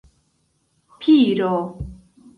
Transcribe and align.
piro 0.99 1.53